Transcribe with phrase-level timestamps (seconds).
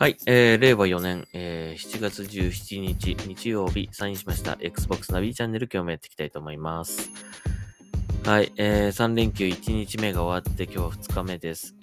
[0.00, 7.10] はい、えー、令和4年、えー、7月17日、日曜日、サインしました Xbox ナビチャンネル、今日もやっていきたいと思います。
[8.24, 11.76] はい、えー、3連休1日目が終わって、今日は2日目です。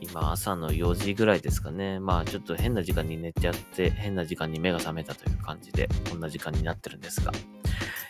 [0.00, 2.00] 今、朝の4時ぐらいですかね。
[2.00, 7.30] まあ、ちょっと変な時間に寝ちゃって、変な時間に目が覚めたという感じで、こんな時間になってるんですが、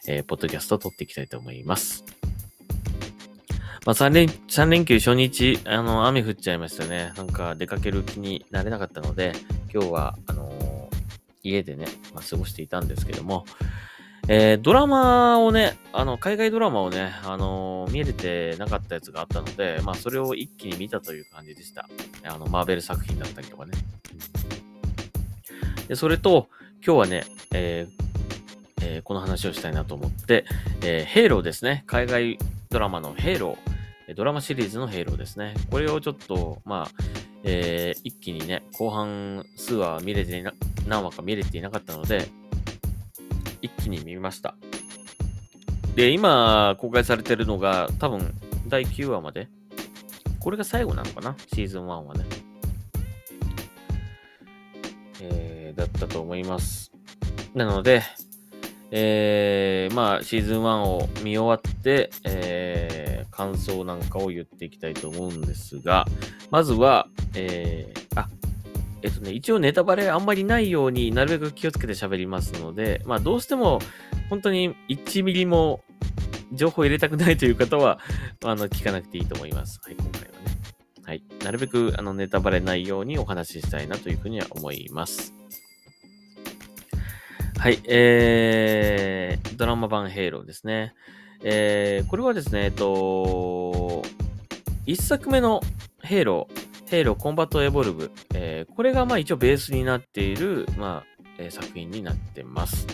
[0.09, 2.07] えー、ポッドキャストを撮っていきたいと思います。
[3.87, 7.12] まあ、3連、3連休初日、あの、雨降っちゃいましたね。
[7.16, 9.33] なんか出かける気になれなかったので、
[9.73, 10.71] 今日は、あのー
[11.43, 13.47] 家でね、まあ、過ごしていたんですけども、
[14.29, 21.88] えードラマをね、あの、海外ドラマをね、あのー見れてなかったやつがあったので、まあ、それを一気に見たという感じでした。
[22.24, 23.73] あの、マーベル作品だったりとかね。
[25.88, 26.49] で、それと、
[26.85, 27.24] 今日はね、
[27.55, 30.45] えーーこの話をしたいなと思って、
[30.82, 31.84] えーヘイローですね。
[31.87, 32.38] 海外
[32.70, 34.15] ドラマのヘイロー。
[34.15, 35.54] ドラマシリーズのヘイローですね。
[35.70, 36.88] これをちょっと、まあ、
[37.45, 40.52] えー一気にね、後半数話見れてな、
[40.87, 42.28] 何話か見れていなかったので、
[43.62, 44.56] 一気に見ました。
[45.95, 48.34] で、今公開されてるのが多分
[48.68, 49.48] 第9話まで。
[50.40, 51.37] これが最後なのかな？
[51.52, 52.24] シーズン1はね。
[55.21, 56.90] えーだったと思います。
[57.54, 58.02] なので、
[58.91, 66.05] えーまあ、シーズン1を見終わって、えー感想なんかを言っていきたいと思うんですが、
[66.50, 68.28] まずは、えーあ、
[69.03, 73.78] えっとね、一応ネタバレあんまりないようになるべく気をつけて喋りますので、まあどうしても
[74.28, 75.81] 本当に1ミリも
[76.53, 77.99] 情報入れたくないという方は、
[78.44, 79.81] あの、聞かなくていいと思います。
[79.84, 80.34] はい、今回はね。
[81.05, 81.22] はい。
[81.43, 85.33] なるべくあのネタバレないようにお話ししたいなというふうには思います。
[87.60, 90.94] はい、えー、ドラマ版ヘイローですね。
[91.44, 94.03] えー、これはですね、えっと、
[94.87, 95.60] 一作目の
[96.00, 102.87] ヘイロー、ヘイローコンバットエボルブ、えーこれがまあ一応ベースになっている、まあ、えー作品になってます。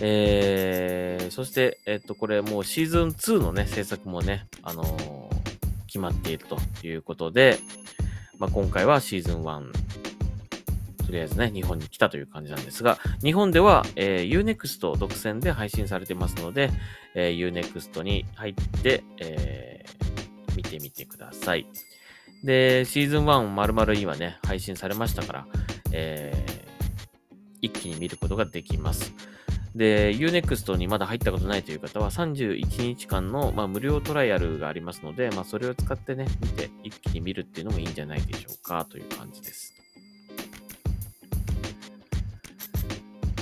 [0.00, 5.28] えー、そして、えっと、これもうシーズン2のね、制作もね、あのー
[5.86, 7.60] 決まっているということで、
[8.38, 9.70] まあ、今回はシーズン1、
[11.08, 16.70] とりあえずね、日本に来たという感じなんですが、日本では、えー U-NEXT 独占で配信されてますので、
[17.14, 21.66] えー Unext に入って、えー見てみてください。
[22.44, 25.46] で、シーズン1を丸々今ね、配信されましたから、
[25.92, 26.68] えー
[27.62, 29.14] 一気に見ることができます。
[29.74, 39.77] で、Unext にまだ入ったことないという方は31日間の、まあ、無料トライアルがありますので、まあ、それを使ってね、見て一気に見るっていうのもいいんじゃないでしょうかという感じです。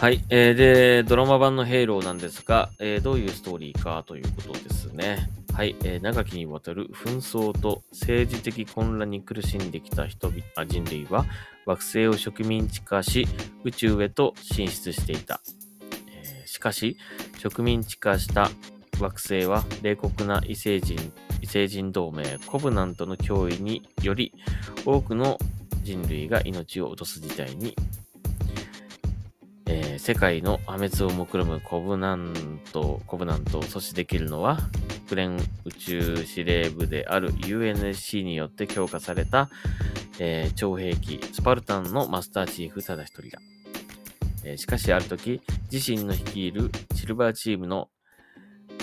[0.00, 0.22] はい。
[0.28, 5.30] えーで、ドラマ版のヘイローなんですが、えーどういうストーリーかということですね。
[5.54, 5.74] はい。
[5.84, 11.24] えー長きにわたる紛争と政治的混乱に苦しんできた人々あ人類は、
[11.64, 13.26] 惑星を植民地化し、
[13.64, 15.40] 宇宙へと進出していた。
[16.12, 16.98] えーしかし、
[17.38, 18.50] 植民地化した
[19.00, 24.34] 惑星は冷酷な異星人、異星人同盟コブナントの脅威により、
[24.84, 25.38] 多くの
[25.82, 27.74] 人類が命を落とす事態に
[30.06, 34.56] 世界の破滅を目論むコブナント、コブナントを阻止できるのは、
[35.08, 39.50] 国連宇宙司令部である UNSC によって強化された、
[40.20, 43.40] えー超兵器スパルタンのマスターチーフただ一人だ。
[44.44, 47.88] えーしかしある時、自身の率いるシルバーチームの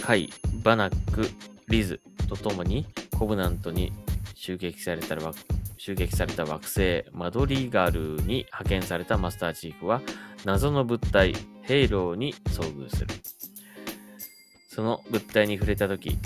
[0.02, 0.30] カイ、
[0.62, 1.30] バナック、
[1.70, 2.86] リズと共に
[3.18, 3.94] コブナントに
[4.36, 5.40] 襲撃された惑
[5.78, 10.02] 襲撃された惑星マドリーガルに派遣されたマスターチーフは
[10.46, 13.08] 謎の物体ヘイローに遭遇する。
[14.70, 16.18] その物体に触れたとき、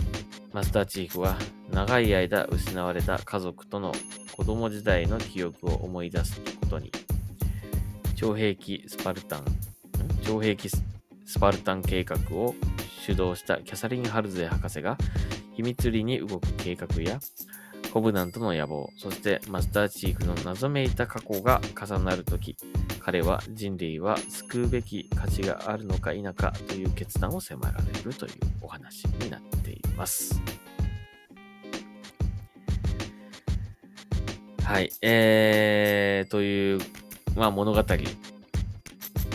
[0.53, 1.37] マスターチーフは
[1.71, 3.91] 長い間失われた家族との
[4.35, 6.91] 子供時代の記憶を思い出すことに、
[8.15, 9.45] 超兵器スパルタン、
[10.23, 10.81] 超兵器ス
[11.39, 12.55] パルタン計画を
[13.01, 14.97] 主導したキャサリン・ハルゼ博士が
[15.53, 17.19] 秘密裏に動く計画や、
[17.97, 22.55] コブナントの野望、そしてマスターチーフの謎めいた過去が重なるとき、
[22.99, 30.39] 彼は人類は救うべき価値があるのか否かという決断を迫られるというお話になっています。
[34.63, 36.79] はい、えー、という、
[37.35, 37.83] まあ物語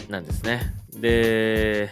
[0.09, 0.73] なんですね。
[0.93, 1.91] で、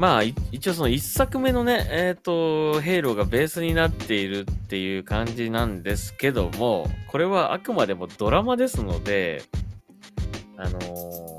[0.00, 9.42] まあ、一応その一作目のね、えっ、と、ヘイローがベースになっているっていう感じなんですけども、これはあくまでもドラマですので、
[10.56, 11.30] あのー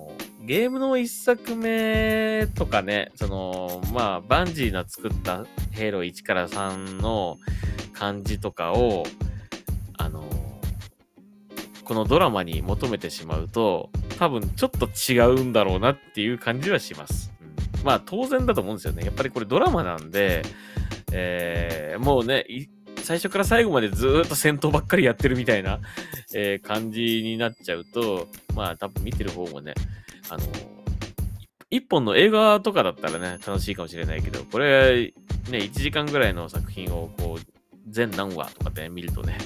[0.45, 7.37] ゲームの一作目とかね、その、まあ、バンジーの作ったヘイロー1から3の
[7.93, 9.05] 感じとかを、
[9.97, 10.25] あのー
[11.83, 17.30] このドラマに求めてしまうと、多分ちょっと違うんだろうなっていう感じはします。
[17.83, 19.03] まあ当然だと思うんですよね。
[19.03, 20.43] やっぱりこれドラマなんで、
[21.11, 22.45] えー、もうね、
[23.03, 25.79] 最初から最後までずっと戦闘ばっかりやってるみたいな、
[26.33, 29.73] えー、感じになっちゃうと、まあ多分見てる方もね、
[30.29, 30.43] あの
[31.71, 35.13] 一本の映画とかだったらね、楽しいかもしれないけど、これ、
[35.49, 39.37] ね、1時間ぐらいの作品をこう、全何話とかで、見るとね、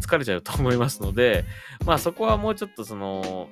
[0.00, 1.44] 疲れちゃうと思いますので、
[1.84, 3.50] まあそこはもうちょっとその、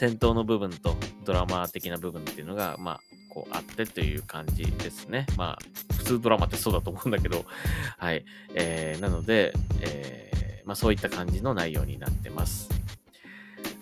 [0.00, 5.26] 戦闘の部分とドラマ的な部分っていうのが、まあ、こうあってという感じですね。
[5.36, 7.44] まあ、普通ドラマってそうだと思うんだけど、
[7.98, 8.24] はい。
[8.54, 9.52] えー、なので、
[9.82, 12.70] えー、まあそういった感じの内容になってます。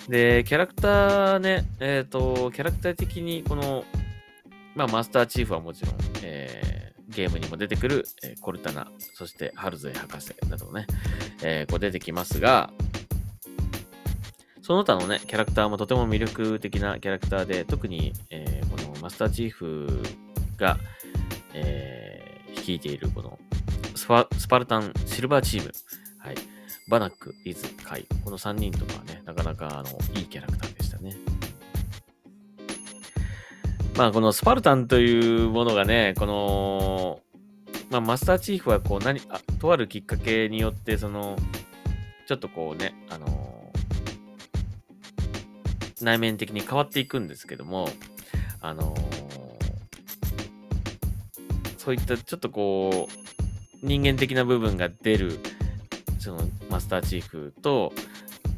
[0.09, 3.85] で、キャラクターね、えっ、ー、と、キャラクター的にこの、
[4.75, 5.95] まあマスターチーフはもちろん、
[6.25, 10.89] えー、ゲームにも出てくる、えー、コルタナ、そしてハルゼイ博士などね、
[11.45, 12.73] えー、こう出てきますが、
[14.69, 20.03] その他のね、キャラクターもとても魅力的なキャラクターで、特に、えー、このマスターチーフ
[20.59, 20.77] が、
[21.55, 23.39] えー、率いているこの
[23.95, 25.73] スパルタンシルバーチーム、
[26.19, 26.35] はい、
[26.87, 31.17] バナック、リズ、カイ、この3人とかはね、なかなかあのいいキャラクターでしたね。
[33.97, 37.21] まあ、このスパルタンというものがね、この、
[37.89, 41.39] まあ、マスターチーフはこう何、あとあるきっかけによって、その、
[42.27, 43.48] ちょっとこうね、あの
[46.05, 47.89] 内面的に変わっていくんですけども、
[48.61, 48.95] あの、
[51.77, 55.39] そういったちょっとこう、人間的な部分が出る、
[56.19, 57.93] そのマスターチーフと、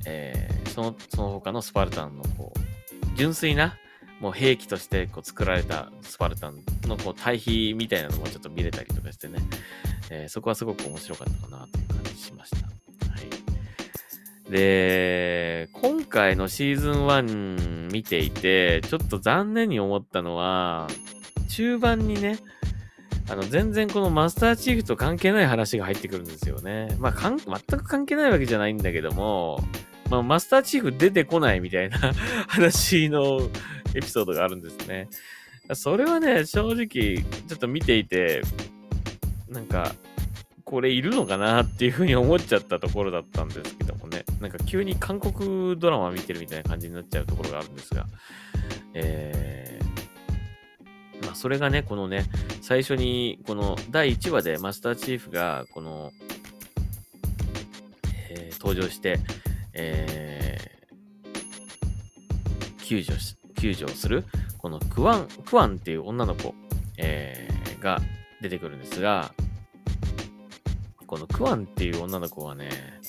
[0.06, 2.60] えー、その、その他のスパルタンのこう、
[3.16, 3.76] 純粋な、
[4.20, 9.38] もう兵器としてこう作られたスパルタンのこう対比みたいなのもちょっと見れたりとかしてね、
[10.10, 12.69] えー、そこはすごく面白かったかなという感じしました。
[14.50, 20.88] で、今回のシーズン1見ていて、ちょっと残念に思ったのは、
[21.48, 22.38] 中盤にね、
[23.30, 26.96] あの、全然このマスターチーフと関係ない話が入ってくるんですよね。
[26.98, 29.62] まあ、かん、全く関係ないわけじゃないんだけども、
[30.10, 31.98] まあ、マスターチーフ出てこないみたいな
[32.48, 33.40] 話の
[33.94, 35.08] エピソードがあるんですね。
[35.74, 38.42] それはね、正直、ちょっと見ていて、
[39.48, 39.94] なんか、
[40.64, 44.24] これいるのかなっていうふうに思っちゃったところだったんですけどね。
[44.40, 48.06] なんか急に韓国ドラマ見てるみたいな感じになっちゃうところがあるんですが。
[48.94, 52.24] えー、まあそれがね、このね、
[52.60, 56.12] 最初に、この第1話でマスターチーフが、この、
[58.30, 59.18] えー、登場して、
[59.72, 64.24] えー、救助し、救助をする、
[64.58, 66.54] このクワン、クワンっていう女の子、
[66.96, 68.00] えー、が
[68.40, 69.32] 出てくるんですが、
[71.06, 72.99] このクワンっていう女の子はね、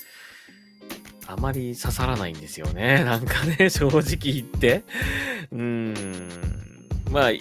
[1.32, 3.04] あまり刺さらないんですよね。
[3.04, 4.84] なんかね、正直言って。
[5.50, 6.28] うーん。
[7.10, 7.32] まあ、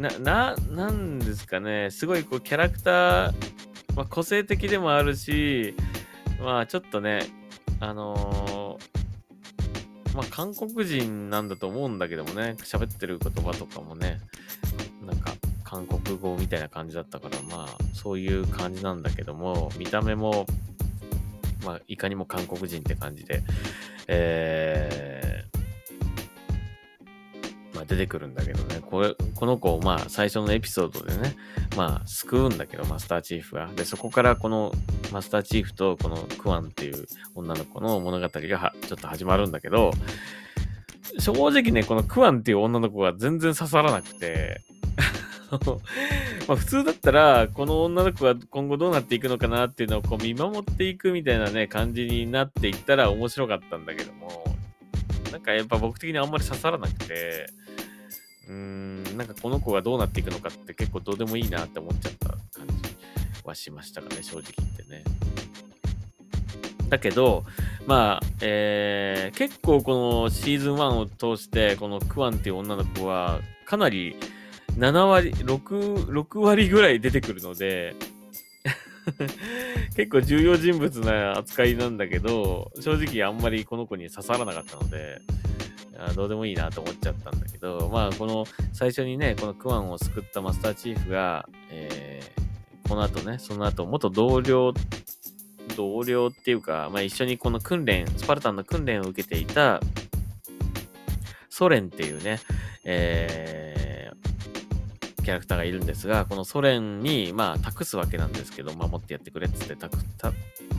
[0.00, 1.90] な、な、なんですかね。
[1.90, 3.34] すごいこうキャラクター、
[3.96, 5.74] まあ、個性的でもあるし、
[6.40, 7.26] まあちょっとね、
[7.80, 14.20] あのー、まあ韓国人なんだと思うんだけどもね、喋ってる言葉とかもね、
[15.04, 15.32] なんか
[15.64, 20.46] 韓国語みたいな感じだったから、まあ、そういう感じなんだけども、見た目も、
[21.64, 23.42] まあ、いかにも韓国人って感じで、
[24.08, 31.36] えー、まあ、出てくるんだけどね、これ、この子を、まあ、最初のエピソードでね、
[31.76, 33.68] まあ、救うんだけど、マスターチーフが。
[33.74, 34.72] で、そこからこの、
[35.12, 39.92] マスターチーフと、このクワンっていう女の子の物語がちょっと始まるんだけど、
[41.18, 44.62] 正直ね、このクワンっていう女の子が全然刺さらなくて、
[46.48, 54.44] まあ普通だったら、この女の子が今後どうなっていくのかなっていうのをこう見守っていくみたいなね、感じになっていったら面白かったんだけども、
[55.32, 57.46] なんかやっぱ僕的にあんまり刺さらなくて、
[58.48, 62.74] うーん、なんかこの子がどうなっていくのかって結構どうでもいいなって思っちゃった感じ
[63.44, 65.04] はしましたかね、正直言ってね。
[66.88, 67.44] だけど、
[67.86, 74.16] まあ、えー、結構このシーズン1を通して、このクワンっていう女の子は、かなり
[74.76, 77.96] 7割、6、6割ぐらい出てくるので
[79.96, 85.20] 結構重要人物な扱いなんだけど、正直あんまりこの子に刺さらなかったので、
[85.98, 94.74] あどうでもいいなと思っちゃったんだけど、まあ、この最初にね、このクワンを救ったマスターチーフが、えー、この後ね、その後、元同僚、
[95.76, 99.80] 同僚っていうか、まあ一緒にこの訓練、スパルタンの訓練を受けていた、
[101.48, 102.40] ソ連っていうね、
[102.84, 103.85] えー
[105.26, 109.98] キャラクターがいるんですが、このソ連に、まあ、託すわけなんですけど、守ってやってくれってって託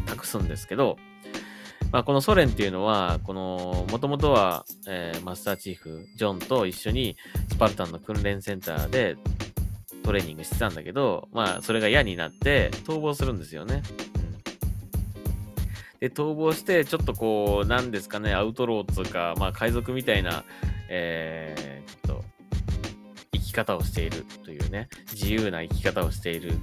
[0.06, 0.96] 託すんですけど、
[1.92, 7.18] まあ、このソ連っていうのは、この、もともとは、えー、マスターチーフ、ジョンと一緒に
[7.50, 9.18] スパルタンの訓練センターで
[10.02, 13.84] トレーニングしてたんだけど、まあ、それが嫌になって逃亡するんですよね。
[16.00, 20.46] で、逃亡して、ちょっとこう、なんですかね、アウトローっつうか、まあ、海賊みたいな、
[20.88, 21.84] え、
[23.58, 26.58] 方をしているというね、自由な生き方をしているっ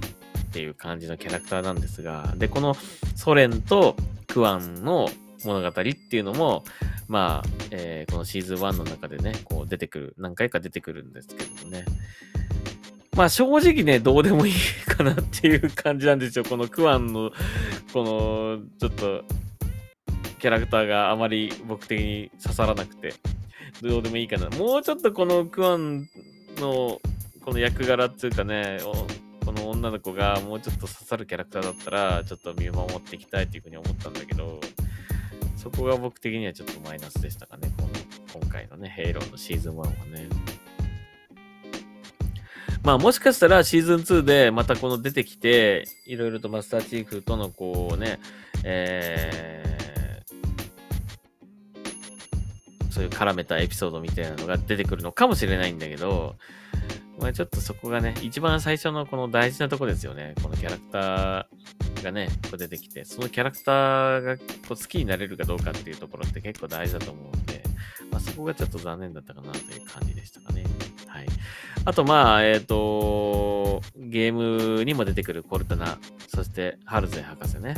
[0.51, 2.75] ていう感じのキャラクターなんですが、で、この
[3.15, 3.95] ソ連と
[4.27, 5.09] クワンの
[5.43, 6.63] 物語っていうのも、
[7.07, 11.85] まあ、えー、このシーズン1の中でね、こう出てくる、何回か出てくるんですけどもね。
[13.15, 14.53] まあ正直ね、どうでもいい
[14.87, 16.43] かなっていう感じなんですよ。
[16.43, 17.31] このクワンの、
[17.93, 19.23] この、ちょっと、
[20.39, 23.13] キャラクターがあまり僕的に刺さらなくて、
[23.81, 24.49] どうでもいいかな。
[24.57, 26.07] もうちょっとこのクワン
[26.59, 27.01] の、
[27.43, 28.79] この役柄っていうかね、
[29.45, 34.59] この女の子がもうちょっと刺さるキャラクターだったら、ちょっと見守っていきたいっていうふうに思ったんだけど、
[35.55, 37.89] そこが僕的にはちょっとマイナスでしたかね、この、
[38.39, 40.27] 今回のね、ヘイローのシーズン1はね。
[42.83, 48.19] まあもしかしたらシーズン2でまたこの出てきて、いろいろとマスターチーフとのこうね、
[48.63, 49.84] えー、
[52.95, 56.37] そういう絡めたエピソードみたいなのが出てくるのかもしれないんだけど、
[57.19, 60.33] まあちょっとそこがね、一番最初のこの大事なとこですよね。
[60.41, 67.61] このキャラクターがね、こう出てきて、そのキャラクターがこう好きになれるかどうかっていうところって結構大事だと思うんで、
[68.11, 70.63] まあそこがちょっと残念だったかなという感じでしたかね。
[71.07, 71.25] はい。
[71.83, 74.33] あと、まあ、えっ、ー、と、ゲー
[74.77, 75.97] ムにも出てくるコルタナ、
[76.29, 77.75] そしてハルゼ博士ね。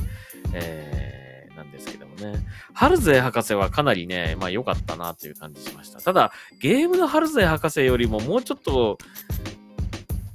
[0.53, 1.26] えー、
[1.57, 2.45] なんですけどもね。
[2.73, 5.99] ハルゼ博士はかなりね、まあ良かったなという感じしました。
[5.99, 8.97] ただ、ゲームのハルゼ博士よりももうちょっと、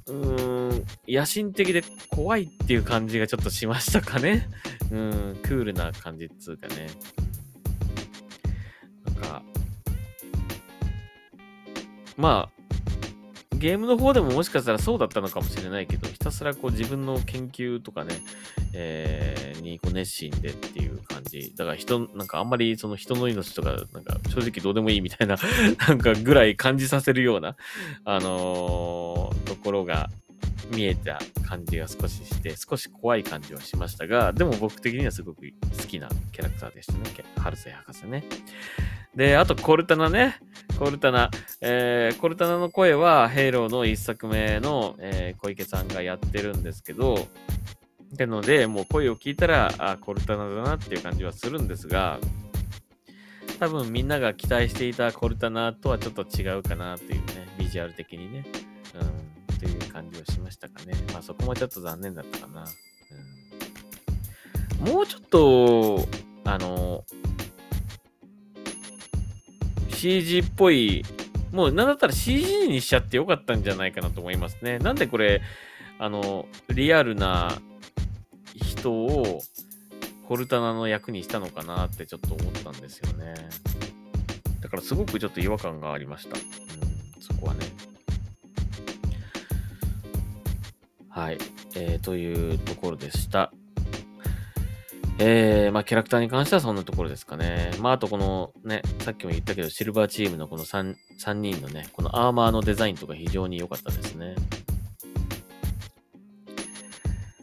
[0.07, 4.47] うーん、野心的で怖いっていう感じがちょっとしましたかね。
[4.91, 6.87] うん、クールな感じっつうかね。
[9.05, 9.43] なんか、
[12.17, 12.52] まあ、
[13.63, 18.13] ゲームの方でももしかしたらそうだったのかもしれないけど、ひたすらこう自分の研究とかね、
[18.73, 21.53] えー、にこう熱心でっていう感じ。
[21.55, 25.37] だから人、なんかあんまりその人の命とか、なんか正直どうでもいいみたいな
[25.87, 27.55] なんかぐらい感じさせるような、
[28.03, 30.09] あのー、ところが
[30.75, 35.43] 見えた感じが少しして、少し怖い感じはしましたが、でも僕的にはすごく
[35.77, 36.99] 好きなキャラクターでしたね。
[37.37, 38.25] ハルセ博士ね。
[39.15, 40.35] で、あとコルタナね。
[40.79, 41.29] コルタナ。
[41.61, 47.27] えー、コルタナの声は、ヘイローの一作目の、えー、小池さんがやってるんですけど、
[48.13, 52.19] ってので、もう声を聞いたら、あ、コルタナだなっていう感じはするんですが、
[53.59, 58.45] 多分みんなが期待していたコルタナとはちょっと違うかなっていうね、ビジュアル的にね、
[58.95, 60.93] うん、という感じをしましたかね。
[61.13, 62.65] まあそこもちょっと残念だったかな。
[64.81, 66.07] うん、もうちょっと、
[66.43, 67.05] あの、
[70.03, 71.05] CG っぽい、
[71.53, 74.77] もうなんだったら CG にしちゃってよかったんじゃないかなと思いますね。
[74.77, 75.41] なんでこれ、
[75.97, 77.53] あの、リアルな
[78.53, 79.41] 人を
[80.27, 83.33] コルタナの役にしたのかなってちょっと思ったんですよね。
[84.59, 86.35] だからすごくちょっと違和感がありました。
[86.35, 87.59] うん、そこはね。
[91.07, 91.37] はい。
[91.77, 93.53] えー、というところでした。
[95.19, 97.71] えー、まあ、キャラクターに関してはそんなところですかね。
[97.79, 104.35] まあ、あとこのね、さっきも言ったけど、シルバーチームのこの 3, 3人のね、このアーマーのデザインとか非常に良かったですね。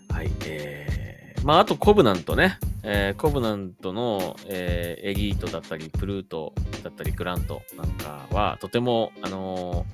[0.08, 2.58] はい、えー、まあ、あとコブナントね。
[2.82, 9.84] えー、コブナントの、えー、エリートだったり、プルートだったり、グラントなんかは、とても、あの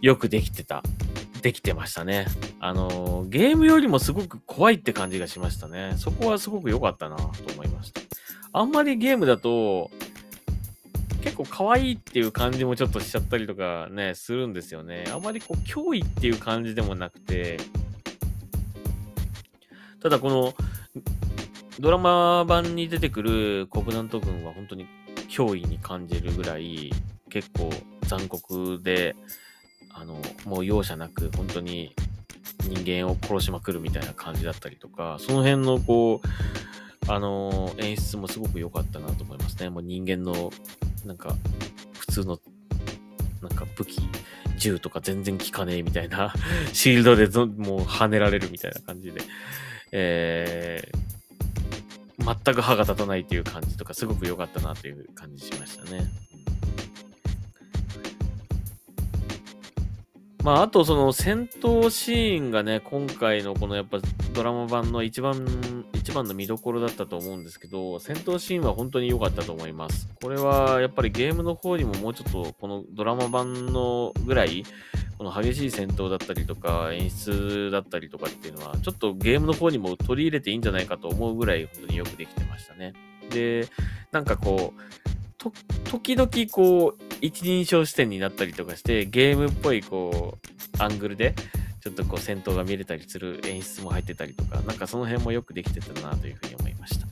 [0.00, 0.82] ー、よくできてた
[1.46, 2.26] できてましたね。
[2.58, 5.94] あのー、ゲームよりもすごく怖いって感じがしましたね。
[5.96, 7.22] そこはすごく良かったなと
[7.52, 8.00] 思いました。
[8.52, 9.92] あんまりゲームだと、
[11.22, 15.04] 結構可愛いっていう感じもちょっとしちゃったりとかね、するんですよね。
[15.14, 17.58] あまりこう、脅威っていう感じでもなくて、
[20.02, 20.52] ただこの、
[21.78, 24.88] ドラマ版に出てくるコブナント軍は本当に
[25.28, 26.92] 脅威に感じるぐらい
[27.30, 27.70] 結構
[28.02, 29.14] 残酷で、
[29.98, 31.94] あの、もう容赦なく、本当に
[32.68, 39.70] 人間を殺しまくるみたいな感じだったりとか、その辺のこう、あの、演出もすごく良かったなと思いますね。
[39.70, 40.52] もう人間の、
[41.06, 41.34] なんか、
[41.98, 42.38] 普通の、
[43.40, 43.98] なんか武器、
[44.58, 46.34] 銃とか全然効かねえみたいな、
[46.74, 49.22] シールドでもう跳ねられるみたいな感じで、
[49.92, 56.10] えー、全く歯が立たないっていう感じとか、すごく良かったなという感じしましたね。
[60.46, 63.98] まあ、あとその戦闘シーンがね、今回のこのやっぱ
[64.32, 65.44] ドラマ版の一番、
[65.92, 70.08] 一番の見どころだったと思うんですけど、戦闘シーンは本当に良かったと思います。
[70.22, 74.62] これはやっぱりゲームの方にももうちょっとこのドラマ版のぐらい、
[75.18, 82.92] この激しい戦闘だったりとか演出だったりとかっていうのは、ちょっとゲームの方にも取り入れていいんじゃないかと思うぐらい本当によくできてましたね。
[83.30, 83.66] で、
[84.12, 84.80] なんかこう、
[85.38, 85.52] と、
[85.90, 90.38] 時々こう、一人称視点になったりとかして、ゲームっぽいこ
[90.78, 91.34] う、アングルで、
[91.80, 97.06] ちょっとこう戦闘が見れたりする演出も入ってたりとか、なんかその辺もよくできてたなというふうに思いました。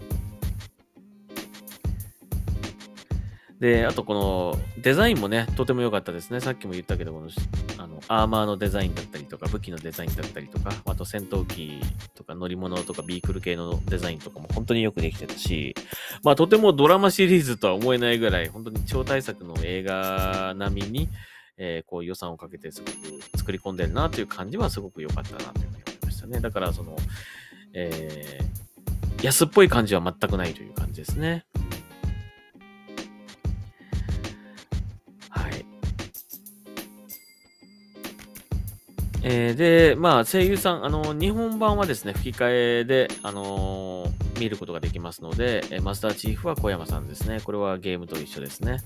[3.60, 6.40] で、あとこのデザインもね、とても良かったですね。
[6.40, 7.30] さっきも言ったけど、この
[8.08, 11.80] アーマーのデザインだったりとか、武器のデザインだったりとか、あと戦闘機
[12.14, 15.74] とか乗り物とかビークル系のデザインとかも本当によくできてたし、
[16.22, 21.08] まあとてもドラマシリーズとは思えないぐらい、本当に超大作の映画並みに、
[21.56, 26.40] えー、こう予算をかけてすごく作り込んでるなという感じはすごく良かったなというふうに思いましたね。
[26.40, 26.96] だからその、
[27.74, 31.44] えー、安っぽい感じは全くないという感じですね。
[39.26, 47.40] えー、で、まあ、声優さん、あの、日本版はですね、吹き替えで、あのー、見ることができますので、えマスターチーフは小山さんですね。
[47.40, 48.80] これはゲームと一緒ですね。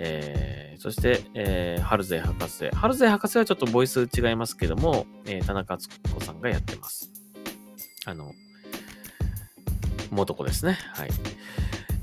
[0.00, 2.68] えー、そして、えー、春勢博士。
[2.70, 7.12] 春勢博士はちょっとボイス違いますけども、えー、田中敦子さんがやってます。
[8.06, 8.32] あの、
[10.10, 10.78] 元子ですね。
[10.94, 11.10] はい。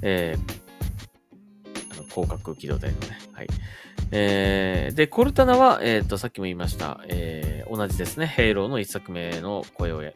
[0.04, 3.18] えー、あの広角機動隊のね。
[3.34, 3.48] はい。
[4.12, 10.12] えー、で、コルタナは、えっ、ー、と、さっきも言いました、えー、同じですね、ヘイローの一作目の声をや、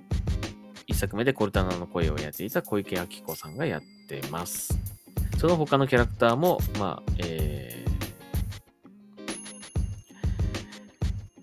[0.88, 4.80] 一作目でコルタナの声をやっていた小池晃子さんがやってます。
[5.40, 7.86] その他のキャラクターも、まあ、え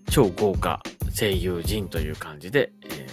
[0.07, 0.83] ー、超豪華
[1.15, 3.07] 声優陣という感じで、え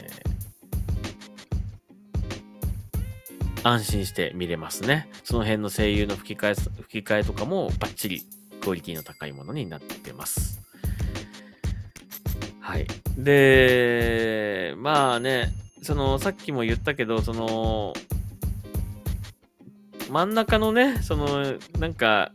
[3.56, 5.10] ー、安心して見れますね。
[5.26, 8.24] その辺の声優の吹き替え、吹き替えとかもバッチリ
[8.66, 10.60] クオリティの高いものになってます。
[12.60, 12.88] はい。
[13.16, 17.94] で、まあね、その、さっきも言ったけど、その、
[20.10, 22.32] 真ん中のね、その、なんか、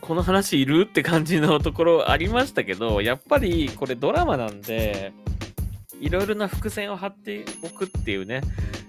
[0.00, 5.12] この話いるって感じのところありましたけど、やっぱりこれドラマなんで、
[6.00, 8.40] いろいろな伏線を張っておくっていうね、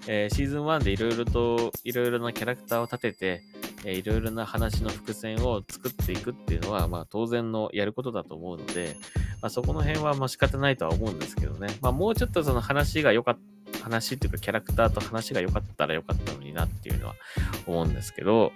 [0.07, 3.41] えー、シーズン1でいろいろと、いろいろなキャラクターを立てて、
[3.85, 8.95] えいろいろな話の伏線を作っていくっていうのは、まあ当然のやることだと思うので、
[9.41, 11.67] まあそこの辺はまあ仕方ないとは思うんですけどね。
[11.81, 13.41] まあもうちょっとその話が良かった、
[13.83, 17.15] 話っていうかキャラクターと話が良かったら良かったのになっていうのは
[17.67, 18.53] 思うんですけど、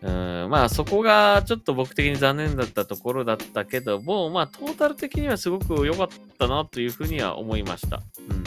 [0.00, 8.02] うん、まあそこがちょっと僕的に残念だったところだったけども、まあトータル的にはすごく良かったなというふうには思いました。
[8.30, 8.44] うん。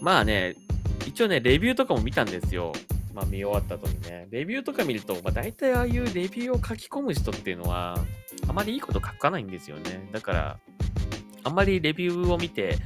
[0.00, 0.54] まあね、
[1.06, 2.72] 一応ね、レビューとかも見たんですよ。
[3.16, 7.98] まあ、見終わった後にね、レビューとか見ると、まあ、大体ああいうレビューを書き込む人っていうのは、
[8.46, 10.06] あまりいいこと書かないんですよね。
[10.12, 10.58] だから、
[11.42, 12.76] あんまりレビューを見て、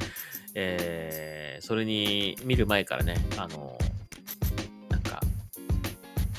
[0.54, 3.76] えー、それに見る前からね、あの、
[4.88, 5.20] なんか、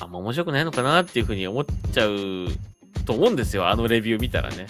[0.00, 2.46] あんま面白くないのかなっていうふうに思っちゃう
[3.04, 3.68] と思うんですよ。
[3.68, 4.68] あのレビュー見たらね。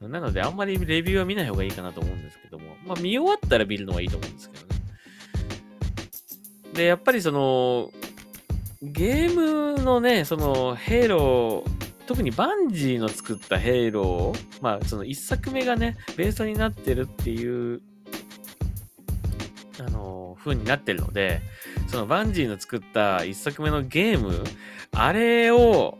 [0.00, 4.78] なので、あんまりレビューは見ない方がいいかなと思うんですけども、まあ、見終わったら見るのはいいと思うんですけどね。
[6.74, 7.90] で、やっぱりその、
[8.80, 17.82] ゲームのね、その、ヘイロー、特にバンジーの作ったヘイロー、まあ、その一作目がね、ベースになってるっていう、
[19.80, 21.42] あの、風になってるので、
[21.88, 24.44] そのバンジーの作った一作目のゲーム、
[24.92, 25.98] あれを、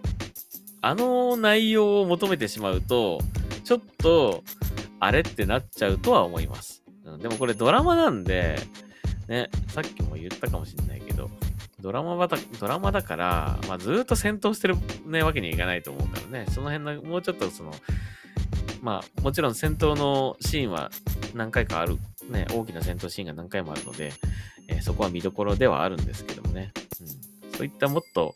[0.81, 3.21] あの内容を求めてしまうと、
[3.65, 4.45] ちょっと、
[5.01, 6.83] あれってなっちゃうとは思います。
[7.21, 8.57] でもこれドラマなんで、
[9.27, 11.29] ね、さっきも言ったかもしれないけど、
[11.81, 17.73] ドラマだドラマだから、まあ、ずっと戦闘してる、ね、わけにはいかないと思うからね、その辺の、もうちょっとその、
[18.83, 20.91] まあ、もちろん戦闘のシーンは
[21.35, 21.97] 何回かある、
[22.31, 24.13] ね、大きな戦闘シーンが何回もあるので、
[24.69, 28.35] えー、そこは見どころではあるんですけどもね、うん、そういったもっと、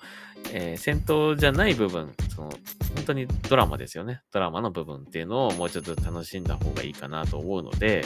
[0.52, 2.50] えー、戦闘じゃない部分、その、
[2.94, 4.22] 本当にドラマですよね。
[4.33, 8.05] ドラマの部分っていうのをもうちょっと楽しんだ方がいいかなと思うので、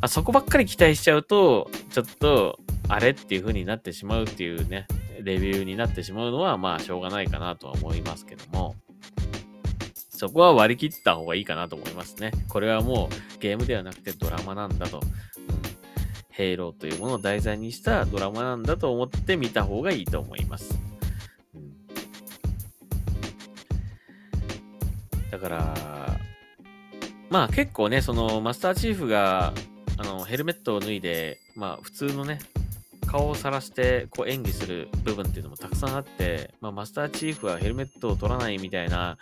[0.00, 2.58] あそこばっかり期待しちゃうと、ちょっと、
[2.90, 4.88] あれっていう風になってしまうっていうね、
[5.22, 8.74] レビューになってしまうのは、まあ、しょうがないかなとは思いますけども、
[10.08, 12.32] そこは割り切った方がいいかなと思いますね。
[12.48, 14.98] これはもうゲームではなくてドラマなんだと。
[14.98, 15.02] うん、
[16.30, 20.76] ヘイローというものを題材にしたドラマなんだと思って見た方がいいと思います。
[21.54, 21.86] うん、
[25.30, 26.18] だから、
[27.30, 29.54] まあ結構ね、そのマスターチーフが、
[29.96, 32.40] あの、ヘルメットを脱いで、まあ普通のね、
[33.10, 39.18] 顔をさらしてこう演技する部分っていうのもたくさんあって、まあ、マスターチーフはヘルメットを取らないみたいな、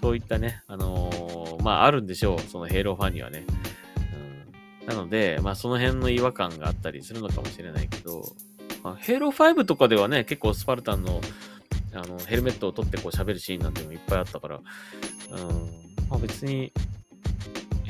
[0.00, 3.44] そういったね、あのー、まああるんでしょう、そのヘイローファンにはね。
[4.82, 8.24] うん、なので、まあその辺の違和感があったりするのかもしれないけど、
[8.82, 11.20] まあ、ヘイロー5とかではね、結構スパルタンの
[11.92, 14.64] あのヘルメットを取ってこう喋るシーンなんていうのもいっぱいあったから、うん、
[16.08, 16.72] まあ別に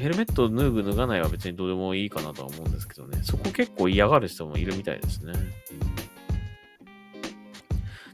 [0.01, 3.21] ヘルメット脱ぐ脱がないは別にどうでもいいかなとは思うんですけどね。
[3.23, 5.35] そこ結構嫌がる人もいるみたいですね。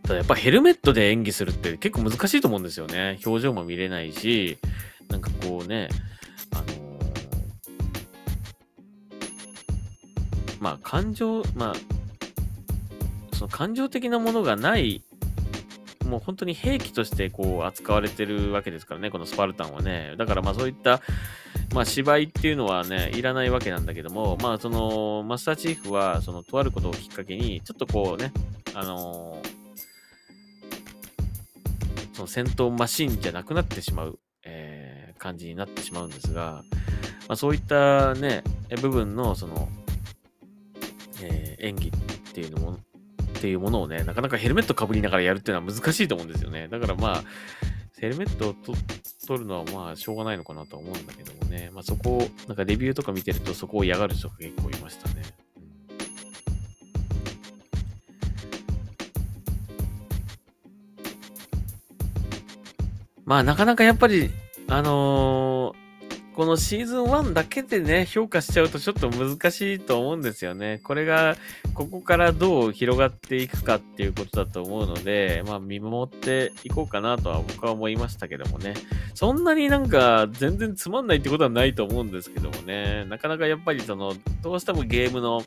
[0.02, 3.18] ただやっぱヘルメットで演技するって結構難しいと思うんですよね。
[3.24, 4.58] 表情も見れないし、
[5.08, 5.88] なんかこうね、
[6.52, 6.68] あのー、
[10.60, 11.74] まあ感情、まあ、
[13.36, 15.04] その感情的なものがない
[16.04, 20.14] もう本当に兵器としてこう扱われてるわけですからね、このスパルタンはね。
[20.16, 21.02] だからまあそういった
[21.76, 28.32] まあ、芝居っていうのはね、いらないわけなんだけども、まあ、その、マスターチーフは、その、とあることをきっかけに、ちょっとこうね、
[28.72, 36.64] あのー、その戦闘マシンじゃなくなってしまう、えー、感じになってしまうんですが、
[37.28, 38.42] まあ、そういったね、
[38.80, 39.68] 部分の、その、
[41.20, 41.90] えー、演技っ
[42.32, 42.78] ていうのも、っ
[43.38, 46.68] ていうものをね、なかなかヘルメットかぶりながらやるっていうのは難しいと思うんですよね。
[46.68, 47.24] だからまあ、
[47.98, 48.54] ヘルメットを
[49.26, 51.70] 取るのはまあしょうがないのかなと思うんだけどもね。
[51.72, 55.22] まあそこを、なんかレビューとか見てるとそこを嫌がる人が結構いましたね。
[63.24, 64.30] まあなかなかやっぱり、
[64.68, 65.55] あのー
[66.36, 70.82] このシーズン1だけでね、評価しちゃうとちょっと難しいと思うんですよね。
[70.84, 71.34] これが、
[71.72, 78.74] ここからどう広がっていくかっていうことだと思うので、まあ見守っていこうかなとは僕は思いましたけどもね。
[79.14, 83.06] そんなになんか全然つまんないってことはないと思うんですけどもね。
[83.06, 85.42] なかなかやっぱりその、どうしてもゲームの、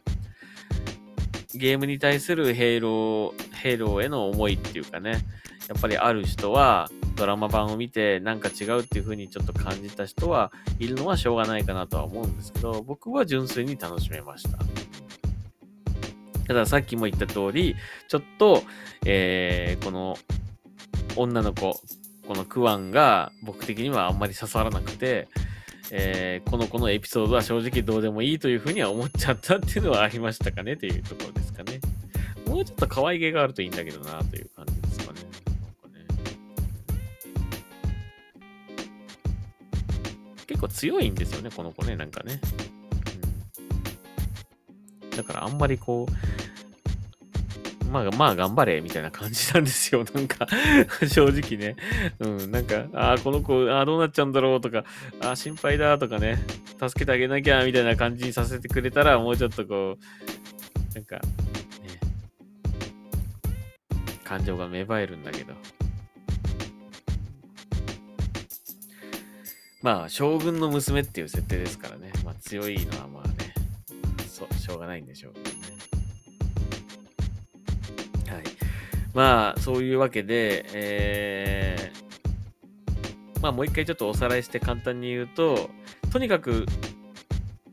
[1.54, 5.24] ゲームに対するヘイロー、ヘイローへの思いっていうかね、
[5.68, 14.58] やっぱりある人は、ドラマ版を見てなんか違うっていう風にちょっと感じた人はいるのはしょうがないかなとは思うんですけど、僕は純粋に楽しめました。
[16.48, 17.76] たださっきも言った通り、
[18.08, 18.64] ちょっと、
[19.06, 20.18] えー、この
[21.16, 21.80] 女の子、
[22.26, 25.28] このクワンが僕的にはあんまり刺さらなくて、
[25.92, 31.80] えー、この子のエピソードは正直どうでもいいというふうには思っちゃったっていうのはありましたかねというところですかね。
[32.48, 34.79] もうちょっと可愛げがあるといいんだけどなという感じ
[40.60, 42.42] 結構強いんですよね、この子ね、なんかね。
[45.04, 46.06] うん、だからあんまりこ
[47.86, 50.04] う、まあまあ頑張れみたいな感じなんですよ。
[50.14, 50.48] なんか
[51.08, 51.78] 正直ね。
[52.20, 54.84] うん、なんか、ああ、この子、ああ、どうなっちゃうんだろうとか、
[55.22, 56.44] ああ、心配だとかね、
[56.78, 61.22] 助けてあげなきゃみたいな感じにさせてくれたら、もうちょっとこう、なんか、ね、
[64.26, 65.54] 感情が芽生えるんだけど。
[69.82, 72.12] まあ、将軍の娘っていう設定ですからね。
[72.26, 73.34] まあ、強いのはまあね、
[74.28, 75.56] そう、しょうがないんでしょうけどね。
[78.30, 78.44] はい。
[79.14, 85.70] まあ、そういうわけで、えー、まあ、もう一回ちょっとおさらいして簡単に言うと、
[86.12, 86.66] とにかく、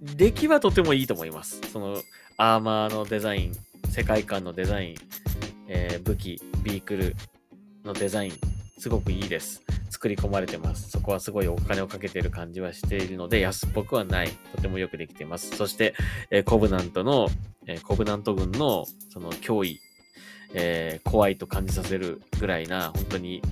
[0.01, 1.61] 出来はとてもいいと思います。
[1.73, 2.01] その、
[2.37, 3.53] アーマーのデザイン、
[3.91, 4.97] 世界観のデザイン、
[5.67, 7.17] えー、武器、ビークル
[7.85, 8.33] のデザイン、
[8.79, 9.66] すごくいいです。
[10.07, 10.91] 作り込まれてます。
[10.91, 14.29] そこはすごいお金をかけてる感じはしているので、安っぽくはない。
[14.55, 15.57] とてもよくできています。
[15.57, 15.95] そして、
[16.31, 17.29] えー、コブナントの、
[17.67, 19.81] えー、コブナント軍の、その脅威、
[20.55, 23.43] えー、怖いと感じさせるぐらいな、本当に、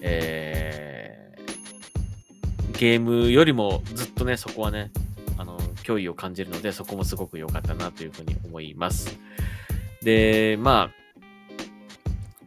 [0.00, 4.92] えー、ゲームよりもずっとね、そこはね、
[5.38, 9.18] あの、脅威を感じるので、そこもすごく良かったなというふうに思います。
[10.02, 10.99] で、まあ、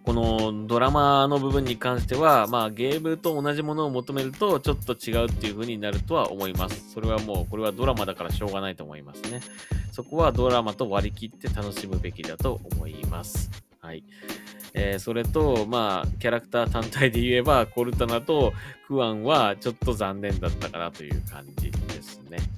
[0.03, 6.91] このドラマの部分に関しては、まあゲームと同じものを求めるとちょっと違うっていう風になるとは思います。
[6.93, 9.39] それはもう、これはドラマだからしょうがないと思いますね。
[9.91, 13.49] そこはドラマと割り切って楽しむべきだと思います。
[13.79, 14.03] はい。
[14.73, 18.53] えー、それと、まあ、キャラクター単体で言えば、コルタナと
[18.87, 22.37] クワンはちょっと残念だったかなという感じですね。
[22.37, 22.53] うん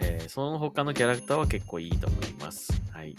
[0.00, 2.72] えー、その他のキャラクターは結構いいと思います。
[2.92, 3.14] はい。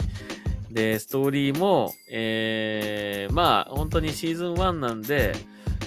[0.71, 5.33] で、ストーリーも、えー、まあ、本当にシーズン1なんで、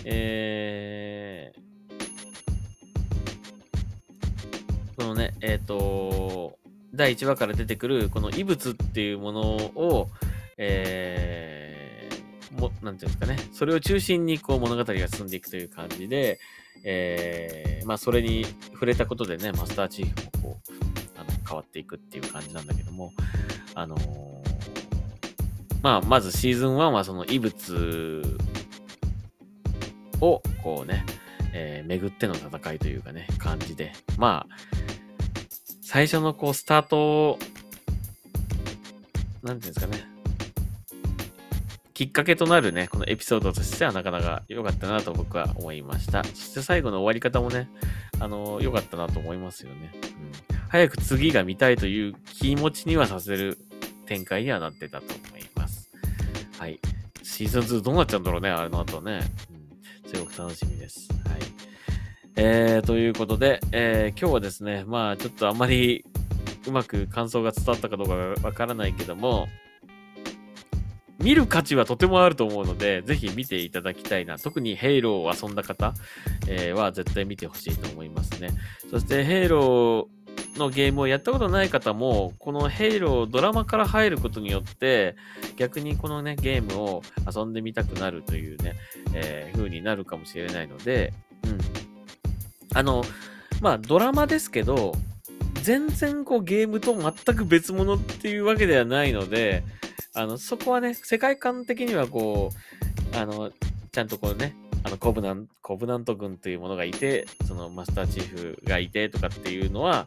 [0.04, 1.60] えー、
[4.96, 6.58] このね、えっ、ー、と、
[6.92, 10.08] 第1話から出てくる、この異物っていうものを、
[10.58, 16.38] えー、も、なんていうんですかね、それを中心にこう物語が進んでいくという感じで、
[16.84, 20.72] えー、まあ、それに触れたことでね、マスターチーフもこう、
[21.18, 23.12] あの、変わっていくっていう感じなんだけども、
[23.74, 24.33] あのー、
[25.84, 28.22] まあ、まずシーズン1はその異物
[30.22, 31.04] を、こうね、
[31.52, 34.56] えー、巡っての戦いというかね、感じで、まあ、
[35.82, 37.38] 最初のこう、スタート、
[39.42, 40.08] なんていうんですかね、
[41.92, 46.24] きっかけとなるね、このエピソードとしてはなかなか良かったなと僕は思いました。
[46.24, 47.68] そして最後の終わり方もね、
[48.20, 49.92] あの、良かったなと思いますよね。
[49.92, 50.58] うん。
[50.70, 53.58] 早く次が見たいという気持ちにはさせる
[54.06, 55.33] 展開にはなってたと。
[56.58, 56.80] はい。
[57.22, 59.20] シーズン2どうなっちゃうんだろうね、あれの後ね。
[59.50, 60.10] うん。
[60.10, 61.08] すごく楽しみです。
[61.28, 61.40] はい。
[62.36, 66.04] えー、ということで、えー、今日はですね、まあちょっとあんまり
[66.66, 69.48] うまく感想が伝わったかどうかわからないけども、
[71.18, 74.38] 見る価値はとてもあると思うので、ぜひ見ていただきたいな。
[74.38, 75.94] 特にヘイローを遊んだ方、
[76.48, 78.50] えー、は絶対見てほしいと思いますね。
[78.90, 80.13] そしてヘイロー
[80.56, 85.16] のゲームをやったことない方も、このヘイロードラマから入ることによって、
[85.56, 87.02] 逆にこのね、ゲームを
[87.34, 88.74] 遊んでみたくなるというね、
[89.14, 91.12] えー、風になるかもしれないので、
[91.44, 91.58] うん。
[92.74, 93.04] あの、
[93.60, 94.94] まあ、ドラマですけど、
[95.62, 99.62] 全然こうゲームと全く別物っていうわけではないので、
[100.12, 102.50] あの、そこはね、世界観的にはこ
[103.12, 103.50] う、あの、
[103.90, 110.06] ちゃんとこうね、あの、コブナン、コブナント軍というものがいて、そのマスターチーフがいてとかっていうのは、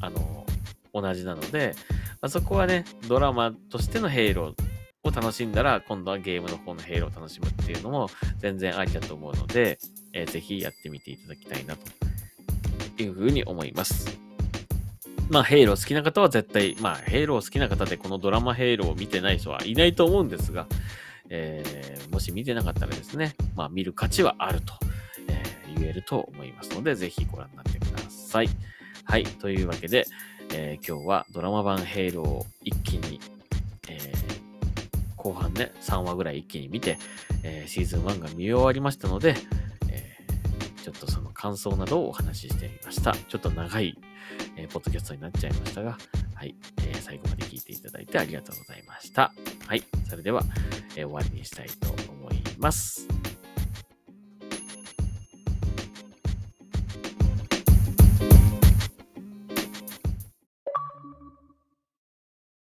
[0.00, 0.46] あの、
[0.92, 1.74] 同じなので、
[2.20, 8.08] まあ、そこはね、ドラマとしてのヘイローを楽しんだら、今度はゲームの方のヘイローを楽しむっていうのも
[8.38, 9.78] 全然ありだと思うので、
[10.12, 14.18] えー、ぜひやってみていただきたいなというふうに思います。
[15.30, 20.66] まあ、ヘイロー好きな方は絶対、まあ、ヘイロー好きな方でこのドラマヘイローを見てない人はいないと思うんですが、
[21.28, 24.72] えー、もし見てなかったらですね、まあ、見る価値はあると、
[25.28, 28.48] えー、言えると思いますので、ぜひご覧になってください。
[29.08, 29.24] はい。
[29.24, 30.04] というわけで、
[30.52, 33.20] えー、今日はドラマ版ヘイローを一気に、
[33.88, 36.98] えー、後半ね、3話ぐらい一気に見て、
[37.42, 39.34] えー、シーズン1が見終わりましたので、
[39.90, 43.14] えー、ちょっとその感想などをお話ししてみました。
[43.14, 43.98] ちょっと長い
[44.56, 45.96] えー、ポッドキャストになっちゃいましたが、
[46.34, 49.32] はい、えー、最後まで聞いていただいてありがとうございました。
[49.66, 50.42] はい、それでは、
[50.96, 53.17] えー、終わりにしたいと思います。